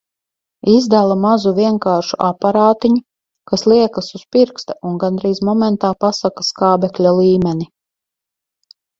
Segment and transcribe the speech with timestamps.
[0.69, 3.01] Izdala mazu vienkāršu aparātiņu,
[3.51, 7.69] kas liekas uz pirksta uz gandrīz momentā pasaka skābekļa līmeni.